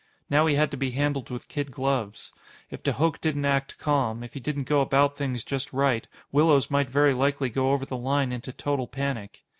Now 0.31 0.47
he 0.47 0.55
had 0.55 0.71
to 0.71 0.77
be 0.77 0.89
handled 0.89 1.29
with 1.29 1.47
kid 1.47 1.69
gloves. 1.69 2.33
If 2.71 2.81
de 2.81 2.93
Hooch 2.93 3.21
didn't 3.21 3.45
act 3.45 3.77
calm, 3.77 4.23
if 4.23 4.33
he 4.33 4.39
didn't 4.39 4.63
go 4.63 4.81
about 4.81 5.15
things 5.15 5.43
just 5.43 5.71
right, 5.71 6.07
Willows 6.31 6.71
might 6.71 6.89
very 6.89 7.13
likely 7.13 7.49
go 7.49 7.69
over 7.71 7.85
the 7.85 7.97
line 7.97 8.31
into 8.31 8.51
total 8.51 8.87
panic. 8.87 9.43